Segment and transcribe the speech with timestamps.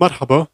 [0.00, 0.46] مرحبا.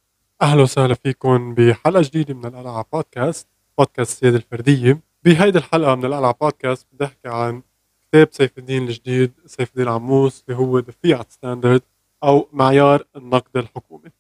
[0.42, 3.48] أهلا وسهلا فيكم بحلقة جديدة من القلعه بودكاست
[3.78, 5.00] بودكاست السياده الفردية.
[5.24, 7.62] بهيدي الحلقة من القلعه بودكاست بدي أحكي عن
[8.08, 11.82] كتاب سيف الدين الجديد سيف الدين عموس اللي هو The Fiat Standard
[12.24, 14.10] أو معيار النقد الحكومي.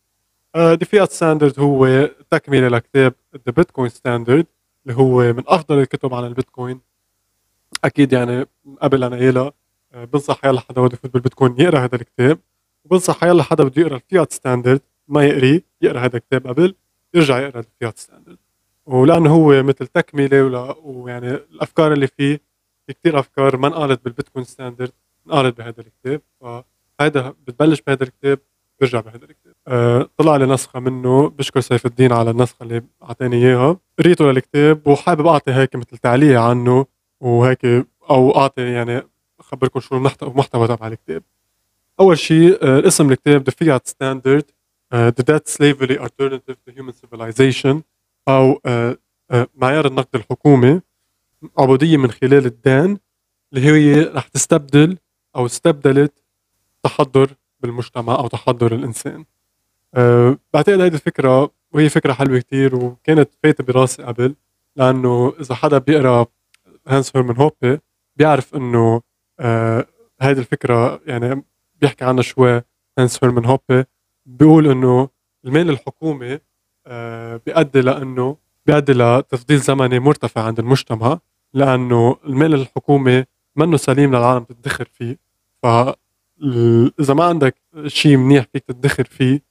[0.56, 3.14] The Fiat Standard هو تكملة لكتاب
[3.46, 4.46] The Bitcoin Standard
[4.86, 6.80] اللي هو من أفضل الكتب عن البيتكوين.
[7.84, 8.46] أكيد يعني
[8.82, 9.52] قبل أنا يلا
[9.94, 12.38] آه، بنصح يلا حدا بده يفوت بالبيتكوين يقرأ هذا الكتاب
[12.84, 16.74] وبنصح يلا حدا بده يقرأ ال Fiat Standard ما يقري يقرأ هذا الكتاب قبل
[17.14, 18.38] يرجع يقرأ ال Fiat Standard
[18.86, 22.40] ولأنه هو مثل تكملة ولا ويعني الأفكار اللي فيه
[22.86, 24.92] في كثير أفكار ما انقالت بال Bitcoin Standard
[25.26, 26.20] انقالت بهذا الكتاب.
[26.40, 28.38] فهذا بتبلش بهذا الكتاب
[28.80, 29.54] بيرجع بهذا الكتاب.
[29.68, 33.76] أه طلع لي نسخة منه بشكر سيف الدين على النسخة اللي أعطاني إياها.
[33.98, 36.86] قريته للكتاب وحابب أعطي هيك مثل تعليق عنه
[37.20, 37.64] وهيك
[38.10, 39.02] أو أعطي يعني
[39.40, 41.22] اخبركم شو المحتوى تبع الكتاب.
[42.00, 44.44] أول شيء آه، اسم الكتاب Fiat Standard.
[44.44, 47.82] uh, The Debt Slavery Alternative to Human Civilization.
[48.28, 48.94] أو uh,
[49.34, 50.80] uh, معيار النقد الحكومي
[51.58, 52.98] عبودية من خلال الدين
[53.52, 54.98] اللي هي رح تستبدل
[55.36, 56.22] أو استبدلت
[56.82, 59.24] تحضر بالمجتمع أو تحضر الإنسان.
[60.54, 64.34] بعتقد هيدي الفكرة وهي فكرة حلوة كتير وكانت فايتة براسي قبل
[64.76, 66.26] لأنه إذا حدا بيقرأ
[66.88, 67.78] هانس هيرمان هوبي
[68.16, 69.02] بيعرف إنه
[69.40, 69.86] أه
[70.20, 71.44] هيدي الفكرة يعني
[71.80, 72.62] بيحكي عنها شوي
[72.98, 73.84] هانس هيرمان هوبي.
[74.26, 75.08] بيقول إنه
[75.44, 76.38] المال الحكومي
[76.86, 78.36] أه بيؤدي لأنه
[78.66, 81.18] بيؤدي لتفضيل زمني مرتفع عند المجتمع
[81.54, 83.24] لأنه المال الحكومي
[83.56, 85.18] منه سليم للعالم تدخر فيه.
[85.62, 85.66] ف
[87.00, 87.54] إذا ما عندك
[87.86, 89.42] شيء منيح فيك تدخر فيه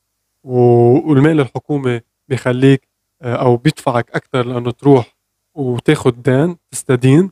[0.44, 2.88] والمال الحكومي بيخليك
[3.22, 5.16] آه، أو بيدفعك أكثر لأنه تروح
[5.54, 7.32] وتاخذ دين تستدين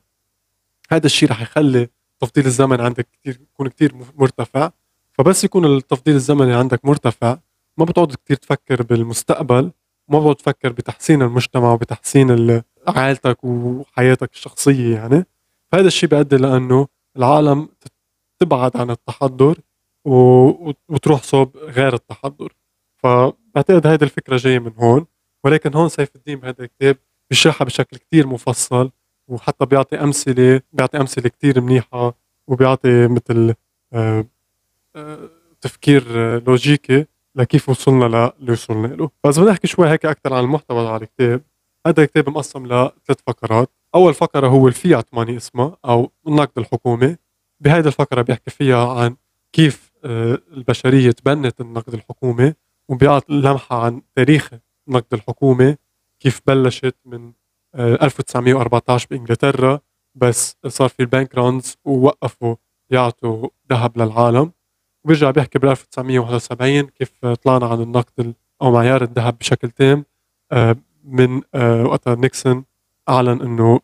[0.92, 4.72] هذا الشيء رح يخلي تفضيل الزمن عندك كثير يكون كثير مرتفع.
[5.12, 7.38] فبس يكون التفضيل الزمني عندك مرتفع
[7.78, 9.72] ما بتقعد كثير تفكر بالمستقبل
[10.08, 15.26] ما بتقعد تفكر بتحسين المجتمع وبتحسين عائلتك وحياتك الشخصية يعني.
[15.72, 16.88] فهذا الشيء بيؤدي لأنه
[17.18, 17.70] العالم
[18.40, 19.58] تبعد عن التحضر
[20.06, 22.54] وتروح صوب غير التحضر.
[22.96, 25.06] فبعتقد هذه الفكرة جاية من هون.
[25.44, 26.98] ولكن هون سيف الدين بهذا الكتاب
[27.30, 28.92] بيشرحها بشكل كتير مفصل
[29.28, 32.14] وحتى بيعطي امثله بيعطي أمثلة كتير منيحة
[32.48, 33.54] وبيعطي مثل
[33.94, 34.26] آه،
[35.62, 36.04] تفكير
[36.48, 39.10] لوجيكي لكيف وصلنا للي وصلنا له.
[39.24, 41.42] فاذا بدنا نحكي شوي هيك أكثر عن المحتوى تبع الكتاب.
[41.88, 43.70] هذا الكتاب مقسم لثلاث فقرات.
[43.96, 47.18] أول فقرة هو الفيات ماني اسمها أو النقد الحكومي.
[47.60, 49.16] بهذه الفقرة بيحكي فيها عن
[49.54, 52.54] كيف آه، البشرية تبنت النقد الحكومي
[52.90, 54.50] وبيعطي لمحه عن تاريخ
[54.88, 55.76] النقد الحكومي
[56.20, 57.32] كيف بلشت من
[57.76, 59.80] 1914 آه، بإنجلترا
[60.16, 62.56] بس صار في البانك رانز ووقفوا
[62.90, 64.52] يعطوا ذهب للعالم.
[65.04, 70.06] وبيرجع بيحكي بال 1971 كيف طلعنا عن النقد أو معيار الذهب بشكل تام.
[70.52, 72.66] آه، من آه، وقتها نيكسون
[73.10, 73.80] أعلن إنه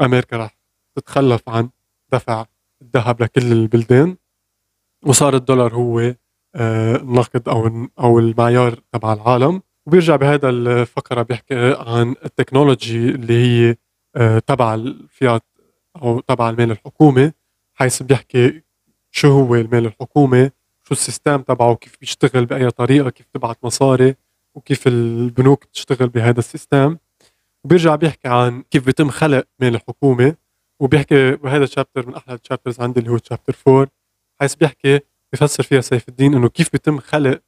[0.00, 0.56] أمريكا رح
[0.96, 1.70] تتخلف عن
[2.12, 2.46] دفع
[2.82, 4.16] الذهب لكل البلدان.
[5.06, 6.14] وصار الدولار هو
[6.56, 9.62] النقد أو أو المعيار تبع العالم.
[9.86, 13.76] وبيرجع بهذا الفقرة بيحكي عن ال technology اللي هي
[14.16, 15.42] آه، تبع الفيات
[16.02, 17.32] أو تبع المال الحكومي
[17.74, 18.62] حيث بيحكي
[19.10, 20.50] شو هو المال الحكومي
[20.88, 24.14] شو ال system تبعه كيف بيشتغل بأي طريقة كيف تبعت مصاري
[24.54, 26.96] وكيف البنوك تشتغل بهذا ال system.
[27.64, 30.34] وبيرجع بيحكي عن كيف بيتم خلق مال الحكومة
[30.80, 33.88] وبيحكي بهذا ال chapter من أحلى ال chapters عندي اللي هو chapter 4
[34.40, 35.00] حيث بيحكي
[35.32, 37.40] بفسر فيها سيف الدين إنه كيف بيتم خلق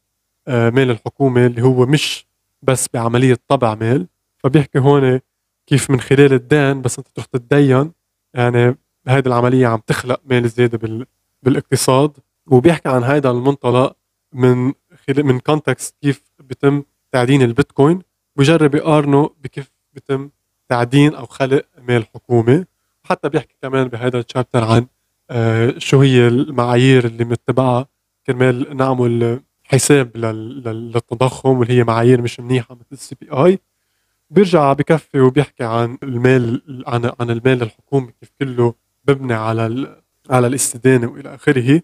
[0.49, 2.27] آه، مال الحكومة اللي هو مش
[2.63, 4.07] بس بعملية طبع مال
[4.39, 5.21] فبيحكي هون
[5.67, 7.93] كيف من خلال الدين بس أنت تروح تتدين
[8.35, 8.77] يعني
[9.09, 11.07] هذه العملية عم تخلق مال زياده بال
[11.43, 12.19] بالإقتصاد.
[12.47, 13.97] وبيحكي عن هذا المنطلق
[14.33, 14.73] من
[15.19, 18.03] من context كيف بيتم تعدين البيتكوين
[18.37, 20.31] بجرب يقارنه بكيف بيتم
[20.69, 22.65] تعدين أو خلق مال حكومي
[23.03, 24.87] حتى بيحكي كمان بهذا ال chapter عن
[25.31, 27.87] آه شو هي المعايير اللي متبعها
[28.27, 33.59] كرمال نعمل حساب للتضخم واللي هي معايير مش منيحة مثل ال CPI
[34.31, 38.75] بيرجع بكفي وبيحكي عن المال عن عن المال الحكومي كيف كله
[39.05, 39.97] ببني على
[40.31, 41.81] على الاستدانة وإلى آخره.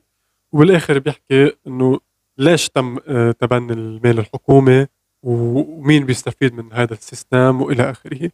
[0.57, 2.01] وبالاخر بيحكي إنه
[2.39, 4.87] ليش تم آه، تبني المال الحكومي
[5.23, 8.31] ومين بيستفيد من هذا ال system وإلى آخره.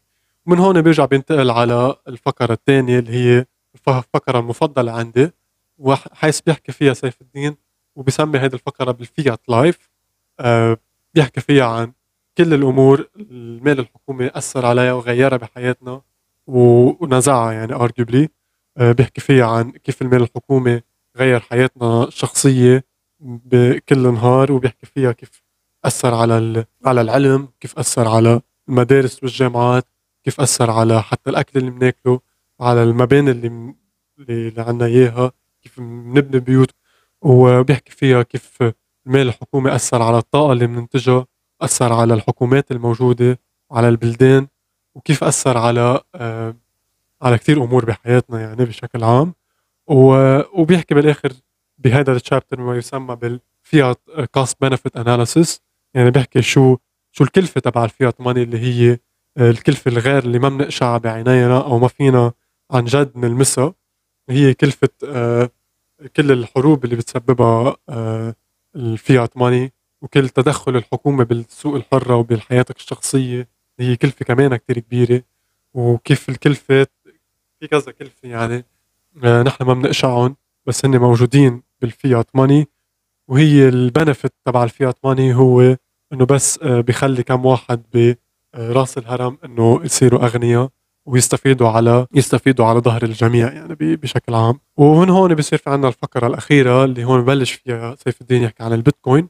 [0.46, 3.44] ومن هون بيرجع بينتقل على الفقرة الثانية اللي هي
[3.88, 5.30] الفقرة المفضلة عندي
[5.78, 7.56] وحيث بيحكي فيها سيف الدين
[7.96, 9.90] وبسمي هذه الفقرة بال Fiat Life.
[10.40, 10.76] أه
[11.14, 11.92] بيحكي فيها عن
[12.38, 16.00] كل الأمور المال الحكومي أثر عليها وغيرها بحياتنا
[16.46, 18.28] ونزعها يعني ارجبلي
[18.78, 20.80] أه بيحكي فيها عن كيف المال الحكومي
[21.16, 22.84] غير حياتنا الشخصية
[23.20, 25.42] بكل نهار وبيحكي فيها كيف
[25.84, 29.86] أثر على على العلم كيف أثر على المدارس والجامعات
[30.24, 32.20] كيف أثر على حتى الأكل اللي بناكله
[32.60, 33.74] على المباني اللي
[34.18, 35.32] اللي عندنا إياها
[35.62, 36.70] كيف بنبني بيوت.
[37.22, 38.58] وبيحكي فيها كيف
[39.06, 41.26] المال الحكومي أثر على الطاقة اللي بننتجها
[41.60, 43.38] أثر على الحكومات الموجودة
[43.70, 44.46] على البلدان
[44.94, 46.56] وكيف أثر على آه
[47.22, 49.34] على كثير أمور بحياتنا يعني بشكل عام.
[49.92, 51.32] وبيحكي بالآخر
[51.78, 54.00] بهذا ال chapter ما يسمى بال fiat
[54.34, 55.60] cost benefit analysis
[55.94, 56.76] يعني بيحكي شو
[57.12, 58.98] شو الكلفة تبع ال fiat money اللي هي
[59.38, 62.32] آه، الكلفة الغير اللي ما بنقشعها بعينينا أو ما فينا
[62.70, 63.74] عن جد نلمسها.
[64.30, 65.50] هي كلفة آه،
[66.16, 68.34] كل الحروب اللي بتسببها آه،
[68.76, 69.72] الفيات ماني
[70.02, 73.48] وكل تدخل الحكومة بالسوق الحرة وبحياتك الشخصية.
[73.80, 75.22] هي كلفة كمان كتير كبيرة.
[75.74, 76.86] وكيف الكلفة
[77.60, 78.64] في كذا كلفة يعني.
[79.16, 80.36] نحن ما بنقشعهم
[80.66, 82.68] بس هن موجودين بالفيات ماني
[83.28, 85.76] وهي البنفت تبع الفيات ماني هو
[86.12, 87.82] إنه بس آه، بخلي كم واحد
[88.54, 90.68] براس الهرم إنه يصيروا أغنياء
[91.06, 94.58] ويستفيدوا على يستفيدوا على ظهر الجميع يعني بشكل عام.
[94.76, 98.72] ومن هون بصير في عندنا الفقرة الأخيرة اللي هون ببلش فيها سيف الدين يحكي عن
[98.72, 99.28] البيتكوين.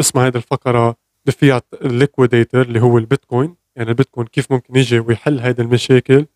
[0.00, 0.96] اسمها هذه الفقرة
[1.26, 3.54] ب fiat ال liquidator اللي هو البيتكوين.
[3.76, 6.26] يعني البيتكوين كيف ممكن يجي ويحل هذه المشاكل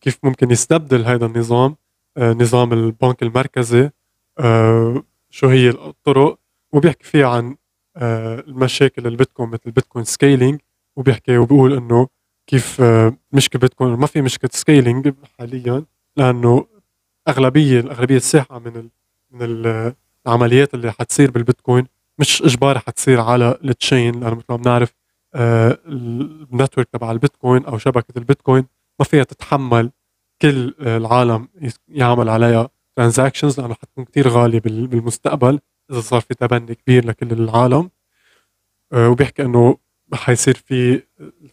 [0.00, 1.76] كيف ممكن يستبدل هذا النظام آه،
[2.18, 3.90] نظام البنك المركزي
[4.38, 6.38] آه، شو هي الطرق؟
[6.72, 7.56] وبيحكي فيها عن
[7.96, 10.60] آه، المشاكل البيتكوين مثل البيتكوين scaling
[10.96, 12.08] وبيحكي وبيقول إنه
[12.46, 12.82] كيف
[13.32, 15.84] مشكلة بيتكوين ما في مشكلة scaling حاليا
[16.16, 16.66] لأنه
[17.28, 18.88] أغلبية الأغلبية الساحقه من
[19.30, 19.66] من
[20.26, 21.86] العمليات اللي حتصير بالبيتكوين
[22.18, 24.94] مش إجباري حتصير على ال chain لأنه مثل ما بنعرف
[25.34, 28.64] ال network تبع البيتكوين أو شبكة البيتكوين
[28.98, 29.90] ما فيها تتحمل
[30.42, 31.48] كل العالم
[31.88, 35.60] يعمل عليها transactions لأنه حتكون كثير غالية بالمستقبل
[35.90, 37.90] إذا صار في تبني كبير لكل العالم.
[38.92, 39.76] آه، وبيحكي إنه
[40.14, 41.02] حيصير في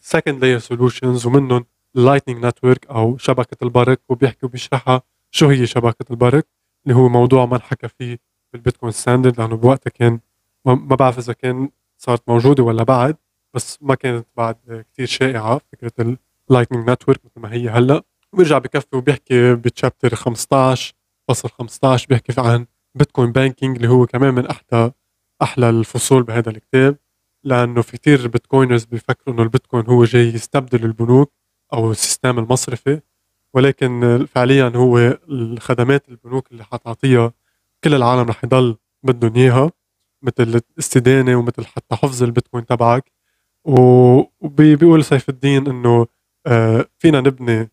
[0.02, 1.66] second layer solutions ومنهم
[1.96, 5.02] ال lightning network أو شبكة البرق وبيحكي وبيشرحها
[5.32, 6.44] شو هي شبكة البرق
[6.86, 8.20] اللي هو موضوع ما انحكى فيه
[8.54, 10.20] بالبيتكوين standard لأنه بوقتها كان
[10.66, 13.18] ما بعرف إذا كان صارت موجودة ولا بعد
[13.54, 16.18] بس ما كانت بعد كثير شائعة فكرة
[16.50, 18.04] ال lightning network مثل ما هي هلأ.
[18.34, 20.94] وبيرجع بكفي وبيحكي ب chapter 15
[21.28, 22.66] فصل 15 بيحكي عن
[22.96, 24.92] بيتكوين banking اللي هو كمان من أحلى
[25.42, 26.98] أحلى الفصول بهذا الكتاب
[27.44, 31.34] لأنه في كثير bitcoiners بيفكروا إنه البيتكوين هو جاي يستبدل البنوك
[31.74, 33.02] أو ال system المصرفي
[33.54, 34.98] ولكن فعليا هو
[35.30, 37.34] الخدمات البنوك اللي حتعطيها
[37.84, 39.72] كل العالم رح يضل بدهم إياها
[40.22, 43.12] مثل الاستدانة ومثل حتى حفظ البيتكوين تبعك.
[43.66, 46.08] وبيقول سيف الدين إنه
[46.48, 47.72] آه، فينا نبني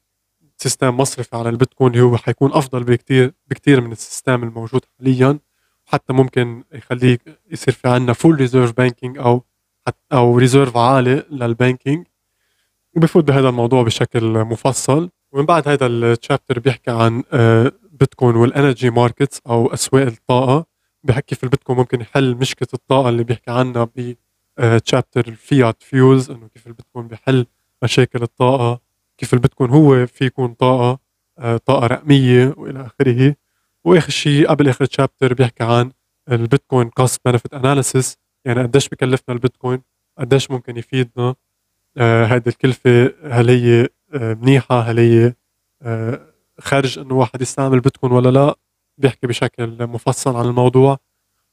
[0.59, 5.39] system مصرفي على البيتكوين هو حيكون أفضل بكتير بكتير من ال system الموجود حاليا.
[5.85, 9.45] حتى ممكن يخليك يصير في عندنا full reserve banking أو
[10.13, 12.07] أو reserve عالي لل banking.
[12.97, 15.11] وبفوت بهذا الموضوع بشكل مفصل.
[15.33, 17.23] ومن بعد هذا ال chapter بيحكي عن
[17.93, 20.67] بيتكوين وال energy markets أو أسواق الطاقة.
[21.05, 24.15] بحكي في البيتكوين ممكن يحل مشكلة الطاقة اللي بيحكي عنها ب
[24.85, 27.47] chapter ال fiat fuels إنه كيف البيتكوين بيحل
[27.83, 28.86] مشاكل الطاقة.
[29.19, 30.99] كيف البيتكوين هو في يكون طاقة
[31.39, 33.35] آه، طاقة رقمية وإلى آخره.
[33.85, 35.93] وآخر شيء قبل آخر chapter بيحكي عن
[36.33, 39.83] البيتكوين cost benefit analysis يعني قديش بكلفنا البيتكوين
[40.19, 41.35] قديش ممكن يفيدنا.
[41.97, 45.35] آه هذه الكلفة هل هي آه منيحة هل هي
[45.83, 46.21] آه
[46.61, 48.55] خارج إنه واحد يستعمل بيتكوين ولا لا.
[48.99, 50.99] بيحكي بشكل مفصل عن الموضوع.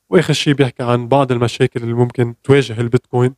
[0.09, 3.35] وآخر شيء بيحكي عن بعض المشاكل اللي ممكن تواجه البيتكوين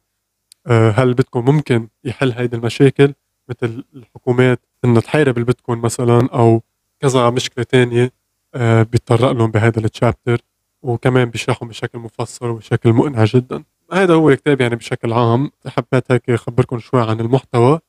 [0.67, 3.13] آه هل البيتكوين ممكن يحل هيدي المشاكل؟
[3.49, 6.61] مثل الحكومات إنها تحارب البيتكوين مثلا أو
[6.99, 8.11] كذا مشكلة تانية
[8.55, 10.41] آه، بيتطرق لهم بهذا التشابتر
[10.81, 13.63] وكمان بيشرحهم بشكل مفصل وبشكل مقنع جدا.
[13.93, 15.51] هذا هو الكتاب يعني بشكل عام.
[15.67, 17.79] حبيت هيك أخبركم شوي عن المحتوى.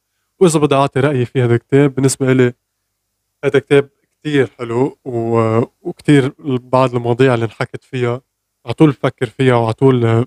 [0.41, 2.53] وإذا بدي أعطي رأيي في هذا الكتاب بالنسبة لي
[3.45, 3.89] هذا كتاب
[4.21, 5.39] كتير حلو و...
[5.83, 8.21] وكتير بعض المواضيع اللي انحكت فيها
[8.67, 10.27] على طول بفكر فيها وعلى طول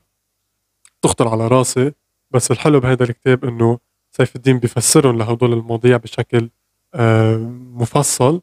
[1.01, 1.91] تخطر على راسي.
[2.31, 3.79] بس الحلو بهذا الكتاب إنه
[4.11, 6.49] سيف الدين بيفسرهم لهدول المواضيع بشكل
[6.95, 7.37] آه،
[7.73, 8.41] مفصل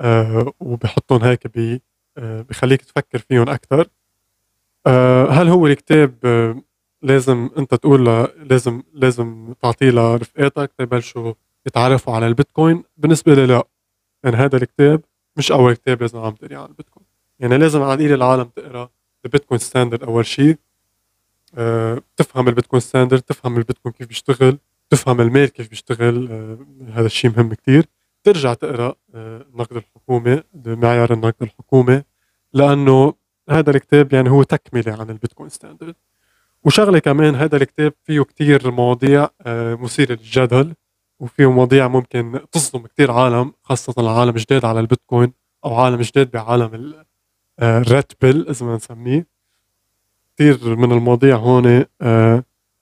[0.00, 1.46] آه، وبحطهم هيك
[2.18, 3.88] آه، بخليك تفكر فيهم أكثر
[5.30, 6.14] هل هو الكتاب
[7.02, 11.34] لازم أنت تقول لازم لازم تعطيه لرفقاتك تبلشوا
[11.66, 13.64] يتعرفوا على البيتكوين؟ بالنسبة لي لا.
[14.24, 15.00] يعني هذا الكتاب
[15.36, 17.06] مش أول كتاب لازم عم تقري عن البيتكوين.
[17.40, 18.90] يعني لازم على القليل العالم تقرأ
[19.24, 20.56] البيتكوين standard أول شيء
[21.54, 24.58] أه تفهم البيتكوين standard تفهم البيتكوين كيف بيشتغل.
[24.90, 26.58] تفهم المال كيف بيشتغل آه،
[26.92, 27.86] هذا الشيء مهم كتير.
[28.24, 32.02] ترجع تقرأ آه، النقد الحكومي معيار النقد الحكومي
[32.52, 33.14] لأنه
[33.50, 35.94] هذا الكتاب يعني هو تكملة عن البيتكوين standard.
[36.64, 40.74] وشغلة كمان هذا الكتاب فيه كتير مواضيع آه، مثيرة للجدل
[41.20, 45.32] وفيه مواضيع ممكن تصدم كتير عالم خاصة العالم جداد على البيتكوين
[45.64, 46.94] أو عالم جداد بعالم
[47.62, 49.26] ال red pill إذا ما نسميه.
[50.34, 51.84] كتير من المواضيع هون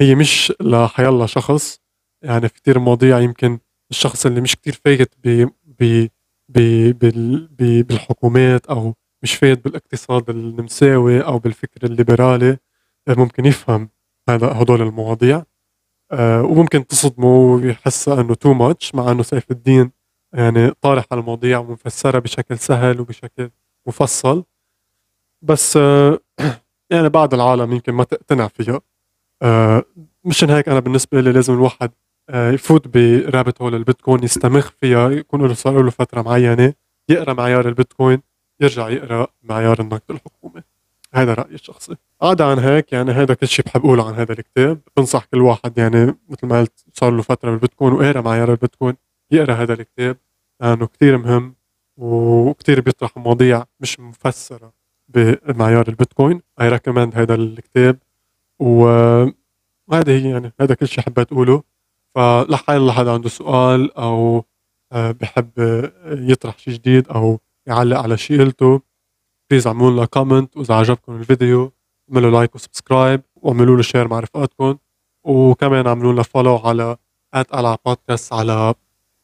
[0.01, 1.84] هي مش لحيالله شخص
[2.25, 3.59] يعني في كتير مواضيع يمكن
[3.91, 6.09] الشخص اللي مش كتير فايت ب ب
[7.89, 12.59] بالحكومات أو مش فايت بالاقتصاد النمساوي أو بالفكر الليبرالي
[13.09, 13.91] آه، ممكن يفهم
[14.29, 15.43] هذا هدول المواضيع.
[16.13, 19.93] آه، وممكن تصدمه ويحس إنه too much مع إنه سيف الدين
[20.35, 23.51] يعني طارح المواضيع ومفسرها بشكل سهل وبشكل
[23.87, 24.45] مفصل.
[25.43, 26.19] بس آه،
[26.93, 28.81] يعني بعض العالم يمكن ما تقتنع فيها
[30.25, 31.91] مشان هيك أنا بالنسبة لي لازم الواحد
[32.31, 36.75] يفوت برابط هول البيتكوين يستمخ فيها يكون له صار له فترة معينة
[37.09, 38.23] يقرأ معيار البيتكوين
[38.61, 40.63] يرجع يقرأ معيار النقد الحكومي.
[41.15, 41.97] هذا رأيي الشخصي.
[42.23, 44.81] عدا عن هيك يعني هذا كل شيء بحب أقوله عن هذا الكتاب.
[44.97, 48.97] بنصح كل واحد يعني مثل ما قلت صار له فترة بالبيتكوين وقرا معيار البيتكوين
[49.31, 50.17] يقرأ هذا الكتاب
[50.61, 51.55] لأنه كثير مهم
[51.97, 54.73] وكثير بيطرح مواضيع مش مفسرة
[55.09, 56.43] بمعيار البيتكوين.
[56.61, 57.99] I recommend هذا الكتاب.
[58.59, 59.33] وهذا
[60.07, 61.74] هي يعني هذا كل شيء حبيت أقوله.
[62.15, 64.45] فلحال حدا عنده سؤال أو
[64.93, 65.51] آه، بحب
[66.07, 68.81] يطرح شيء جديد أو يعلق على شيء قلته
[69.51, 71.73] please اعملوا لنا comment وإذا عجبكم الفيديو
[72.11, 74.77] اعملوا like و subscribe واعملوا له share مع رفقاتكم
[75.25, 76.97] وكمان اعملوا لنا فولو على
[77.35, 78.75] على بودكاست على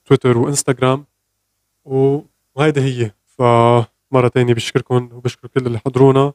[0.05, 1.05] تويتر وإنستغرام.
[1.85, 3.11] وهيدي هي.
[3.27, 6.33] فمرة تانية بشكركم وبشكر كل اللي حضرونا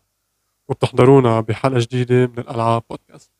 [0.68, 3.32] وبتحضرونا بحلقة جديدة من الألعاب بودكاست